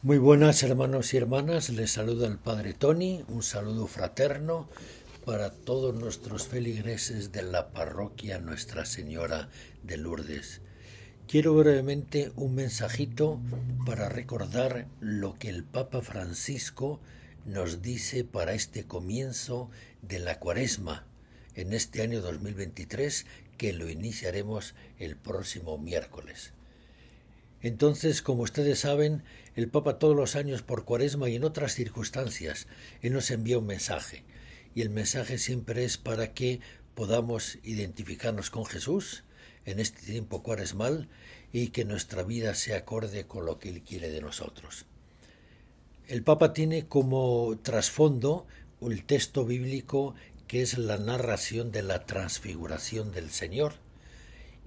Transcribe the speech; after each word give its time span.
Muy 0.00 0.18
buenas 0.18 0.62
hermanos 0.62 1.12
y 1.12 1.16
hermanas, 1.16 1.70
les 1.70 1.90
saluda 1.90 2.28
el 2.28 2.38
Padre 2.38 2.72
Tony, 2.72 3.24
un 3.26 3.42
saludo 3.42 3.88
fraterno 3.88 4.68
para 5.24 5.50
todos 5.50 5.92
nuestros 5.92 6.46
feligreses 6.46 7.32
de 7.32 7.42
la 7.42 7.72
parroquia 7.72 8.38
Nuestra 8.38 8.86
Señora 8.86 9.48
de 9.82 9.96
Lourdes. 9.96 10.60
Quiero 11.26 11.52
brevemente 11.54 12.30
un 12.36 12.54
mensajito 12.54 13.40
para 13.84 14.08
recordar 14.08 14.86
lo 15.00 15.36
que 15.36 15.48
el 15.48 15.64
Papa 15.64 16.00
Francisco 16.00 17.00
nos 17.44 17.82
dice 17.82 18.22
para 18.22 18.52
este 18.52 18.84
comienzo 18.84 19.68
de 20.02 20.20
la 20.20 20.38
cuaresma 20.38 21.08
en 21.56 21.72
este 21.72 22.02
año 22.02 22.20
2023 22.20 23.26
que 23.56 23.72
lo 23.72 23.90
iniciaremos 23.90 24.76
el 25.00 25.16
próximo 25.16 25.76
miércoles. 25.76 26.52
Entonces, 27.60 28.22
como 28.22 28.42
ustedes 28.42 28.80
saben, 28.80 29.22
el 29.56 29.68
Papa 29.68 29.98
todos 29.98 30.14
los 30.14 30.36
años 30.36 30.62
por 30.62 30.84
cuaresma 30.84 31.28
y 31.28 31.36
en 31.36 31.44
otras 31.44 31.74
circunstancias, 31.74 32.68
Él 33.02 33.12
nos 33.12 33.30
envía 33.30 33.58
un 33.58 33.66
mensaje. 33.66 34.24
Y 34.74 34.82
el 34.82 34.90
mensaje 34.90 35.38
siempre 35.38 35.84
es 35.84 35.98
para 35.98 36.34
que 36.34 36.60
podamos 36.94 37.58
identificarnos 37.62 38.50
con 38.50 38.64
Jesús 38.64 39.24
en 39.64 39.80
este 39.80 40.06
tiempo 40.06 40.42
cuaresmal 40.42 41.08
y 41.52 41.68
que 41.68 41.84
nuestra 41.84 42.22
vida 42.22 42.54
se 42.54 42.74
acorde 42.74 43.26
con 43.26 43.44
lo 43.44 43.58
que 43.58 43.70
Él 43.70 43.82
quiere 43.82 44.08
de 44.10 44.20
nosotros. 44.20 44.86
El 46.06 46.22
Papa 46.22 46.52
tiene 46.52 46.86
como 46.86 47.58
trasfondo 47.62 48.46
el 48.80 49.04
texto 49.04 49.44
bíblico 49.44 50.14
que 50.46 50.62
es 50.62 50.78
la 50.78 50.96
narración 50.96 51.70
de 51.72 51.82
la 51.82 52.06
transfiguración 52.06 53.12
del 53.12 53.30
Señor 53.30 53.74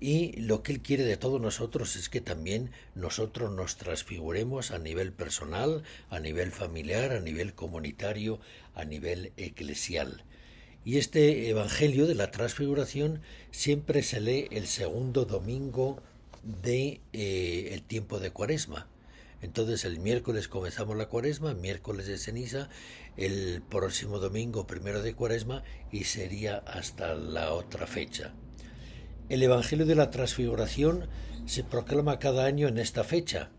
y 0.02 0.32
lo 0.42 0.64
que 0.64 0.74
Él 0.74 0.82
quiere 0.82 1.04
de 1.04 1.16
todos 1.16 1.40
nosotros 1.40 1.96
es 1.96 2.10
que 2.10 2.22
también 2.22 2.72
nosotros 2.96 3.52
nos 3.52 3.78
transfiguremos 3.78 4.72
a 4.72 4.80
nivel 4.80 5.14
personal, 5.14 5.84
a 6.10 6.20
nivel 6.20 6.52
familiar, 6.52 7.12
a 7.12 7.20
nivel 7.20 7.54
comunitario, 7.54 8.40
a 8.74 8.84
nivel 8.84 9.32
eclesial. 9.38 10.24
Y 10.84 10.98
este 10.98 11.48
Evangelio 11.50 12.08
de 12.08 12.16
la 12.16 12.32
transfiguración 12.32 13.22
siempre 13.52 14.02
se 14.02 14.20
lee 14.20 14.48
el 14.50 14.66
segundo 14.66 15.26
domingo 15.26 16.02
de 16.64 17.00
eh, 17.14 17.70
el 17.72 17.84
tiempo 17.84 18.20
de 18.20 18.32
Cuaresma. 18.32 18.88
Entonces 19.44 19.86
el 19.86 20.00
miércoles 20.00 20.48
comenzamos 20.48 20.98
la 20.98 21.10
Cuaresma, 21.10 21.54
miércoles 21.54 22.08
de 22.08 22.18
ceniza, 22.18 22.70
el 23.18 23.62
próximo 23.70 24.18
domingo 24.18 24.66
primero 24.66 25.04
de 25.04 25.14
Cuaresma 25.14 25.64
y 25.92 26.06
sería 26.06 26.58
hasta 26.58 27.14
la 27.14 27.54
otra 27.54 27.86
fecha. 27.86 28.34
El 29.32 29.42
Evangelio 29.44 29.86
de 29.86 29.96
la 29.96 30.12
Transfiguración 30.12 31.08
se 31.46 31.64
proclama 31.64 32.20
cada 32.20 32.44
año 32.44 32.68
en 32.68 32.78
esta 32.78 33.06
fecha. 33.06 33.50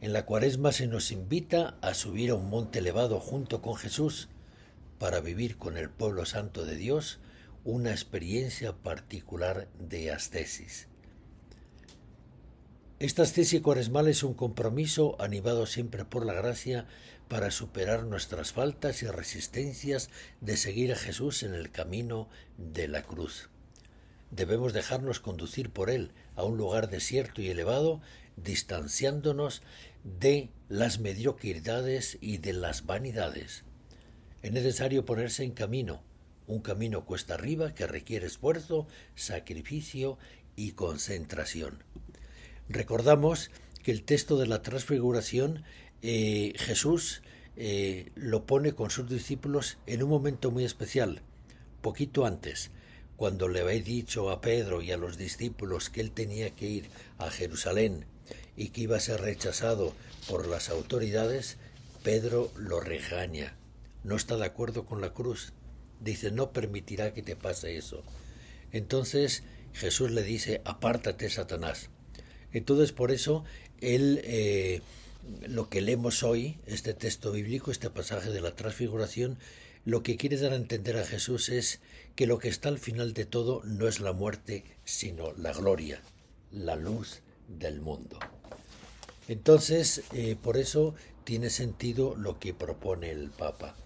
En 0.00 0.12
la 0.12 0.24
cuaresma 0.24 0.70
se 0.70 0.86
nos 0.86 1.10
invita 1.10 1.76
a 1.80 1.94
subir 1.94 2.30
a 2.30 2.36
un 2.36 2.48
monte 2.48 2.78
elevado 2.78 3.18
junto 3.18 3.60
con 3.60 3.74
Jesús 3.74 4.28
para 5.00 5.18
vivir 5.20 5.56
con 5.56 5.76
el 5.76 5.90
pueblo 5.90 6.24
santo 6.26 6.64
de 6.64 6.76
Dios 6.76 7.18
una 7.64 7.90
experiencia 7.90 8.72
particular 8.72 9.66
de 9.80 10.12
ascesis. 10.12 10.86
Esta 13.00 13.24
ascesis 13.24 13.60
cuaresmal 13.60 14.06
es 14.06 14.22
un 14.22 14.34
compromiso 14.34 15.20
animado 15.20 15.66
siempre 15.66 16.04
por 16.04 16.24
la 16.24 16.34
gracia 16.34 16.86
para 17.26 17.50
superar 17.50 18.04
nuestras 18.04 18.52
faltas 18.52 19.02
y 19.02 19.08
resistencias 19.08 20.08
de 20.40 20.56
seguir 20.56 20.92
a 20.92 20.96
Jesús 20.96 21.42
en 21.42 21.54
el 21.54 21.72
camino 21.72 22.28
de 22.58 22.86
la 22.86 23.02
cruz. 23.02 23.50
Debemos 24.30 24.72
dejarnos 24.72 25.20
conducir 25.20 25.70
por 25.70 25.90
Él 25.90 26.12
a 26.36 26.44
un 26.44 26.56
lugar 26.56 26.90
desierto 26.90 27.40
y 27.40 27.48
elevado, 27.48 28.00
distanciándonos 28.36 29.62
de 30.04 30.50
las 30.68 31.00
mediocridades 31.00 32.18
y 32.20 32.38
de 32.38 32.52
las 32.52 32.86
vanidades. 32.86 33.64
Es 34.42 34.52
necesario 34.52 35.04
ponerse 35.04 35.44
en 35.44 35.52
camino, 35.52 36.02
un 36.46 36.60
camino 36.60 37.04
cuesta 37.04 37.34
arriba 37.34 37.74
que 37.74 37.86
requiere 37.86 38.26
esfuerzo, 38.26 38.86
sacrificio 39.14 40.18
y 40.56 40.72
concentración. 40.72 41.82
Recordamos 42.68 43.50
que 43.82 43.92
el 43.92 44.04
texto 44.04 44.36
de 44.38 44.46
la 44.46 44.62
transfiguración 44.62 45.64
eh, 46.02 46.52
Jesús 46.56 47.22
eh, 47.56 48.12
lo 48.14 48.46
pone 48.46 48.72
con 48.72 48.90
sus 48.90 49.08
discípulos 49.08 49.78
en 49.86 50.02
un 50.02 50.10
momento 50.10 50.50
muy 50.50 50.64
especial, 50.64 51.22
poquito 51.80 52.24
antes, 52.24 52.70
cuando 53.18 53.48
le 53.48 53.62
habéis 53.62 53.84
dicho 53.84 54.30
a 54.30 54.40
Pedro 54.40 54.80
y 54.80 54.92
a 54.92 54.96
los 54.96 55.18
discípulos 55.18 55.90
que 55.90 56.00
él 56.00 56.12
tenía 56.12 56.50
que 56.50 56.66
ir 56.66 56.88
a 57.18 57.32
Jerusalén 57.32 58.06
y 58.56 58.68
que 58.68 58.82
iba 58.82 58.96
a 58.96 59.00
ser 59.00 59.20
rechazado 59.20 59.92
por 60.28 60.46
las 60.46 60.68
autoridades, 60.68 61.56
Pedro 62.04 62.52
lo 62.56 62.78
regaña. 62.78 63.56
No 64.04 64.14
está 64.14 64.36
de 64.36 64.46
acuerdo 64.46 64.86
con 64.86 65.00
la 65.00 65.14
cruz. 65.14 65.52
Dice, 65.98 66.30
no 66.30 66.52
permitirá 66.52 67.12
que 67.12 67.24
te 67.24 67.34
pase 67.34 67.76
eso. 67.76 68.04
Entonces 68.70 69.42
Jesús 69.72 70.12
le 70.12 70.22
dice, 70.22 70.62
apártate, 70.64 71.28
Satanás. 71.28 71.90
Entonces 72.52 72.92
por 72.92 73.10
eso 73.10 73.44
él, 73.80 74.20
eh, 74.22 74.80
lo 75.48 75.68
que 75.68 75.80
leemos 75.80 76.22
hoy, 76.22 76.60
este 76.66 76.94
texto 76.94 77.32
bíblico, 77.32 77.72
este 77.72 77.90
pasaje 77.90 78.30
de 78.30 78.42
la 78.42 78.54
transfiguración, 78.54 79.38
lo 79.88 80.02
que 80.02 80.18
quiere 80.18 80.36
dar 80.36 80.52
a 80.52 80.56
entender 80.56 80.98
a 80.98 81.06
Jesús 81.06 81.48
es 81.48 81.80
que 82.14 82.26
lo 82.26 82.38
que 82.38 82.48
está 82.48 82.68
al 82.68 82.78
final 82.78 83.14
de 83.14 83.24
todo 83.24 83.62
no 83.64 83.88
es 83.88 84.00
la 84.00 84.12
muerte, 84.12 84.64
sino 84.84 85.32
la 85.32 85.54
gloria, 85.54 86.02
la 86.52 86.76
luz 86.76 87.22
del 87.48 87.80
mundo. 87.80 88.18
Entonces, 89.28 90.02
eh, 90.12 90.36
por 90.36 90.58
eso 90.58 90.94
tiene 91.24 91.48
sentido 91.48 92.14
lo 92.16 92.38
que 92.38 92.52
propone 92.52 93.10
el 93.10 93.30
Papa. 93.30 93.76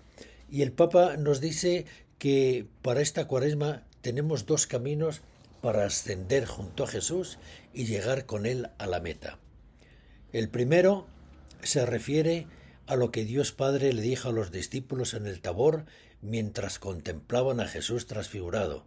Y 0.50 0.62
el 0.62 0.72
Papa 0.72 1.16
nos 1.16 1.41
dice 1.41 1.86
que 2.18 2.66
para 2.82 3.00
esta 3.00 3.28
cuaresma 3.28 3.84
tenemos 4.00 4.44
dos 4.44 4.66
caminos 4.66 5.20
para 5.60 5.84
ascender 5.84 6.46
junto 6.46 6.82
a 6.82 6.88
Jesús 6.88 7.38
y 7.72 7.84
llegar 7.84 8.26
con 8.26 8.46
Él 8.46 8.70
a 8.78 8.88
la 8.88 8.98
meta. 8.98 9.38
El 10.32 10.48
primero 10.48 11.06
se 11.62 11.86
refiere 11.86 12.41
a 12.41 12.61
lo 12.88 13.10
que 13.10 13.25
Dios 13.25 13.53
Padre 13.53 13.93
le 13.93 14.03
dijo 14.03 14.28
a 14.28 14.32
los 14.32 14.53
discípulos 14.53 15.15
en 15.15 15.26
el 15.26 15.41
Tabor 15.41 15.87
mientras 16.20 16.78
contemplaban 16.78 17.60
a 17.60 17.66
Jesús 17.66 18.06
transfigurado. 18.06 18.87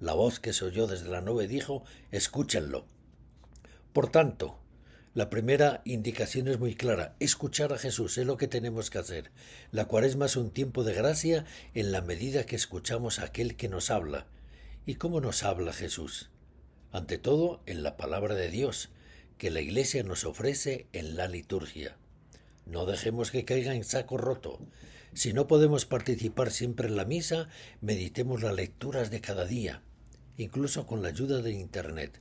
La 0.00 0.12
voz 0.12 0.40
que 0.40 0.52
se 0.52 0.64
oyó 0.64 0.86
desde 0.86 1.08
la 1.08 1.20
nube 1.20 1.48
dijo, 1.48 1.84
escúchenlo. 2.10 2.86
Por 3.92 4.10
tanto, 4.10 4.58
la 5.14 5.30
primera 5.30 5.80
indicación 5.86 6.48
es 6.48 6.58
muy 6.58 6.74
clara, 6.74 7.16
escuchar 7.20 7.72
a 7.72 7.78
Jesús 7.78 8.18
es 8.18 8.26
lo 8.26 8.36
que 8.36 8.48
tenemos 8.48 8.90
que 8.90 8.98
hacer. 8.98 9.30
La 9.70 9.86
cuaresma 9.86 10.26
es 10.26 10.36
un 10.36 10.50
tiempo 10.50 10.84
de 10.84 10.92
gracia 10.92 11.46
en 11.72 11.92
la 11.92 12.02
medida 12.02 12.44
que 12.44 12.56
escuchamos 12.56 13.18
a 13.18 13.24
aquel 13.24 13.56
que 13.56 13.70
nos 13.70 13.90
habla. 13.90 14.26
¿Y 14.84 14.96
cómo 14.96 15.22
nos 15.22 15.42
habla 15.42 15.72
Jesús? 15.72 16.28
Ante 16.92 17.16
todo, 17.16 17.62
en 17.64 17.82
la 17.82 17.96
palabra 17.96 18.34
de 18.34 18.50
Dios, 18.50 18.90
que 19.38 19.50
la 19.50 19.62
Iglesia 19.62 20.02
nos 20.02 20.24
ofrece 20.24 20.86
en 20.92 21.16
la 21.16 21.28
liturgia. 21.28 21.96
No 22.66 22.84
dejemos 22.84 23.30
que 23.30 23.44
caiga 23.44 23.74
en 23.74 23.84
saco 23.84 24.18
roto. 24.18 24.58
Si 25.14 25.32
no 25.32 25.46
podemos 25.46 25.86
participar 25.86 26.50
siempre 26.50 26.88
en 26.88 26.96
la 26.96 27.04
misa, 27.04 27.48
meditemos 27.80 28.42
las 28.42 28.54
lecturas 28.54 29.10
de 29.10 29.20
cada 29.20 29.44
día, 29.44 29.82
incluso 30.36 30.84
con 30.84 31.00
la 31.00 31.08
ayuda 31.08 31.42
de 31.42 31.52
Internet. 31.52 32.20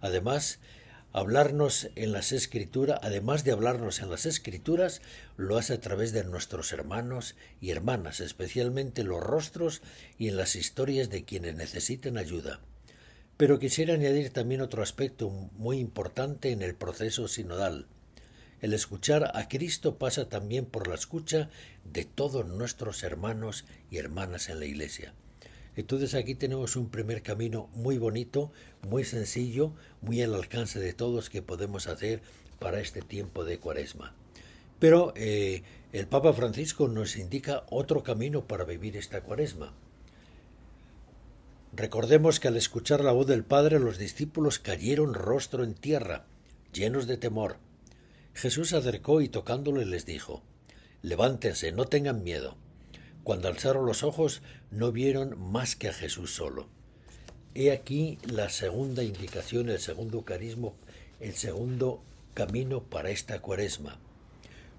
Además, 0.00 0.58
hablarnos 1.12 1.88
en 1.94 2.10
las 2.10 2.32
escrituras, 2.32 2.98
además 3.02 3.44
de 3.44 3.52
hablarnos 3.52 4.00
en 4.00 4.10
las 4.10 4.26
escrituras, 4.26 5.02
lo 5.36 5.56
hace 5.56 5.74
a 5.74 5.80
través 5.80 6.12
de 6.12 6.24
nuestros 6.24 6.72
hermanos 6.72 7.36
y 7.60 7.70
hermanas, 7.70 8.18
especialmente 8.18 9.04
los 9.04 9.22
rostros 9.22 9.82
y 10.18 10.26
en 10.28 10.36
las 10.36 10.56
historias 10.56 11.10
de 11.10 11.24
quienes 11.24 11.54
necesiten 11.54 12.18
ayuda. 12.18 12.60
Pero 13.36 13.60
quisiera 13.60 13.94
añadir 13.94 14.30
también 14.30 14.62
otro 14.62 14.82
aspecto 14.82 15.30
muy 15.30 15.78
importante 15.78 16.50
en 16.50 16.62
el 16.62 16.74
proceso 16.74 17.28
sinodal. 17.28 17.86
El 18.60 18.72
escuchar 18.72 19.32
a 19.34 19.48
Cristo 19.48 19.98
pasa 19.98 20.28
también 20.28 20.64
por 20.64 20.88
la 20.88 20.94
escucha 20.94 21.50
de 21.84 22.04
todos 22.04 22.46
nuestros 22.46 23.02
hermanos 23.02 23.64
y 23.90 23.98
hermanas 23.98 24.48
en 24.48 24.60
la 24.60 24.66
Iglesia. 24.66 25.14
Entonces 25.76 26.14
aquí 26.14 26.34
tenemos 26.34 26.74
un 26.74 26.88
primer 26.88 27.22
camino 27.22 27.68
muy 27.74 27.98
bonito, 27.98 28.50
muy 28.88 29.04
sencillo, 29.04 29.74
muy 30.00 30.22
al 30.22 30.34
alcance 30.34 30.80
de 30.80 30.94
todos 30.94 31.28
que 31.28 31.42
podemos 31.42 31.86
hacer 31.86 32.22
para 32.58 32.80
este 32.80 33.02
tiempo 33.02 33.44
de 33.44 33.58
cuaresma. 33.58 34.14
Pero 34.78 35.12
eh, 35.16 35.62
el 35.92 36.06
Papa 36.06 36.32
Francisco 36.32 36.88
nos 36.88 37.16
indica 37.16 37.64
otro 37.70 38.02
camino 38.02 38.46
para 38.46 38.64
vivir 38.64 38.96
esta 38.96 39.20
cuaresma. 39.20 39.74
Recordemos 41.74 42.40
que 42.40 42.48
al 42.48 42.56
escuchar 42.56 43.04
la 43.04 43.12
voz 43.12 43.26
del 43.26 43.44
Padre 43.44 43.78
los 43.78 43.98
discípulos 43.98 44.58
cayeron 44.58 45.12
rostro 45.12 45.62
en 45.62 45.74
tierra, 45.74 46.24
llenos 46.72 47.06
de 47.06 47.18
temor. 47.18 47.58
Jesús 48.36 48.68
se 48.68 48.76
acercó 48.76 49.22
y 49.22 49.30
tocándole 49.30 49.86
les 49.86 50.04
dijo, 50.04 50.42
Levántense, 51.00 51.72
no 51.72 51.86
tengan 51.86 52.22
miedo. 52.22 52.54
Cuando 53.24 53.48
alzaron 53.48 53.86
los 53.86 54.02
ojos 54.02 54.42
no 54.70 54.92
vieron 54.92 55.40
más 55.40 55.74
que 55.74 55.88
a 55.88 55.94
Jesús 55.94 56.34
solo. 56.34 56.68
He 57.54 57.72
aquí 57.72 58.18
la 58.24 58.50
segunda 58.50 59.02
indicación, 59.02 59.70
el 59.70 59.78
segundo 59.78 60.22
carisma, 60.26 60.72
el 61.18 61.32
segundo 61.32 62.02
camino 62.34 62.82
para 62.82 63.08
esta 63.08 63.40
cuaresma. 63.40 63.98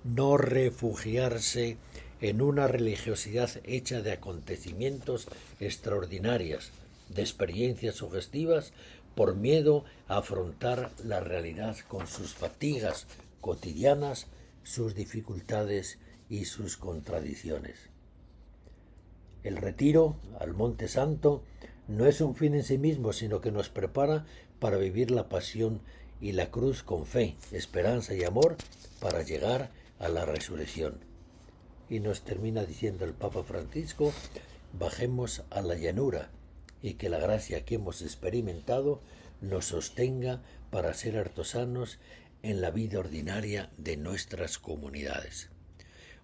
no 0.04 0.38
refugiarse 0.38 1.78
en 2.22 2.44
una 2.44 2.68
religiosidad 2.68 3.50
hecha 3.64 4.04
de 4.04 4.12
acontecimientos 4.12 5.28
extraordinarios, 5.60 6.70
de 7.10 7.24
experiencias 7.24 7.96
sugestivas, 7.96 8.72
por 9.16 9.36
miedo 9.36 9.84
a 10.08 10.18
afrontar 10.18 10.92
la 11.04 11.22
realidad 11.22 11.76
con 11.88 12.06
sus 12.06 12.36
fatigas 12.36 13.08
cotidianas, 13.48 14.28
sus 14.64 14.94
dificultades 14.94 16.00
y 16.28 16.44
sus 16.44 16.76
contradicciones. 16.76 17.78
El 19.42 19.56
retiro 19.56 20.18
al 20.38 20.54
Monte 20.54 20.90
Santo 20.90 21.46
no 21.88 22.08
es 22.08 22.20
un 22.20 22.36
fin 22.36 22.56
en 22.56 22.66
sí 22.66 22.78
mismo, 22.78 23.14
sino 23.14 23.40
que 23.40 23.54
nos 23.54 23.70
prepara 23.70 24.26
para 24.60 24.76
vivir 24.76 25.12
la 25.12 25.30
pasión 25.30 25.80
y 26.20 26.34
la 26.34 26.52
cruz 26.52 26.84
con 26.84 27.06
fe, 27.06 27.38
esperanza 27.54 28.14
y 28.16 28.26
amor 28.26 28.58
para 29.00 29.22
llegar 29.22 29.72
a 29.98 30.10
la 30.10 30.26
resurrección. 30.26 31.00
Y 31.90 32.02
nos 32.02 32.24
termina 32.24 32.66
diciendo 32.66 33.06
el 33.06 33.14
Papa 33.14 33.44
Francisco, 33.44 34.12
bajemos 34.78 35.44
a 35.52 35.62
la 35.62 35.76
llanura 35.76 36.32
y 36.82 36.96
que 36.96 37.08
la 37.08 37.20
gracia 37.20 37.64
que 37.64 37.76
hemos 37.76 38.02
experimentado 38.02 39.00
nos 39.40 39.68
sostenga 39.68 40.42
para 40.70 40.94
ser 40.94 41.18
artesanos 41.18 41.98
en 42.48 42.62
la 42.62 42.72
vida 42.72 43.00
ordinaria 43.00 43.70
de 43.78 43.98
nuestras 43.98 44.58
comunidades. 44.58 45.50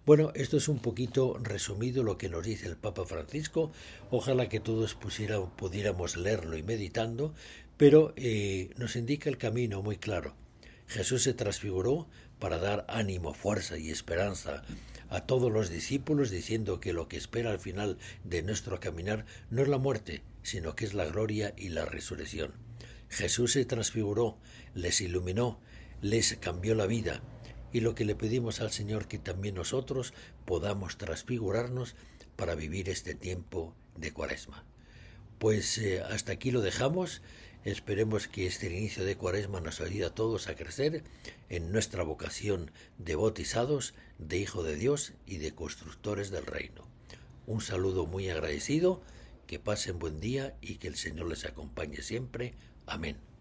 Bueno, 0.06 0.31
esto 0.36 0.56
es 0.56 0.70
un 0.70 0.80
poquito 0.80 1.38
resumido 1.42 2.02
lo 2.02 2.18
que 2.18 2.30
nos 2.30 2.46
dice 2.46 2.68
el 2.68 2.78
Papa 2.78 3.06
Francisco. 3.06 3.72
Ojalá 4.10 4.48
que 4.48 4.62
todos 4.62 4.96
pudiéramos 4.96 6.16
leerlo 6.16 6.58
y 6.58 6.64
meditando, 6.64 7.34
pero 7.75 8.14
eh, 8.16 8.70
nos 8.78 8.96
indica 8.96 9.30
el 9.30 9.38
camino 9.38 9.81
muy 9.81 9.98
claro. 9.98 10.34
Jesús 10.88 11.24
se 11.24 11.34
transfiguró 11.34 12.08
para 12.40 12.58
dar 12.58 12.86
ánimo, 12.88 13.34
fuerza 13.34 13.78
y 13.78 13.90
esperanza 13.90 14.64
a 15.10 15.22
todos 15.22 15.52
los 15.52 15.70
discípulos, 15.70 16.31
diciendo 16.31 16.80
que 16.80 16.94
lo 16.94 17.10
que 17.10 17.18
espera 17.18 17.52
al 17.52 17.60
final 17.60 17.98
de 18.24 18.44
nuestro 18.44 18.80
caminar 18.80 19.25
no 19.50 19.62
es 19.62 19.68
la 19.68 19.78
muerte, 19.78 20.22
sino 20.42 20.75
que 20.75 20.86
es 20.86 20.94
la 20.94 21.06
gloria 21.06 21.54
y 21.58 21.70
la 21.70 21.86
resurrección. 21.86 22.54
Jesús 23.10 23.54
se 23.54 23.66
transfiguró, 23.66 24.38
les 24.74 25.00
iluminó, 25.02 25.60
les 26.03 26.35
cambió 26.35 26.75
la 26.75 26.85
vida, 26.85 27.21
y 27.71 27.79
lo 27.79 27.95
que 27.95 28.03
le 28.03 28.13
pedimos 28.13 28.59
al 28.59 28.71
Señor 28.71 29.07
que 29.07 29.17
también 29.17 29.55
nosotros 29.55 30.13
podamos 30.45 30.97
transfigurarnos 30.97 31.95
para 32.35 32.55
vivir 32.55 32.89
este 32.89 33.15
tiempo 33.15 33.73
de 33.95 34.11
cuaresma. 34.11 34.65
Pues 35.39 35.77
eh, 35.77 36.03
hasta 36.03 36.33
aquí 36.33 36.51
lo 36.51 36.59
dejamos. 36.59 37.21
Esperemos 37.63 38.27
que 38.27 38.45
este 38.45 38.67
inicio 38.67 39.05
de 39.05 39.15
cuaresma 39.15 39.61
nos 39.61 39.79
ayude 39.79 40.05
a 40.05 40.13
todos 40.13 40.50
a 40.50 40.55
crecer 40.55 41.03
en 41.47 41.71
nuestra 41.71 42.03
vocación 42.03 42.71
de 42.97 43.15
bautizados, 43.15 43.94
de 44.19 44.39
Hijo 44.39 44.61
de 44.63 44.75
Dios 44.75 45.13
y 45.25 45.38
de 45.38 45.55
constructores 45.55 46.31
del 46.31 46.45
reino. 46.45 46.85
Un 47.47 47.61
saludo 47.61 48.05
muy 48.05 48.29
agradecido, 48.29 49.01
que 49.47 49.57
pasen 49.57 50.00
buen 50.00 50.19
día 50.19 50.57
y 50.59 50.75
que 50.75 50.89
el 50.89 50.95
Señor 50.97 51.29
les 51.29 51.45
acompañe 51.45 52.01
siempre. 52.01 52.55
Amén. 52.85 53.32